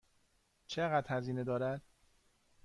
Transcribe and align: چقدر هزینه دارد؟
چقدر 0.67 1.17
هزینه 1.17 1.43
دارد؟ 1.43 1.81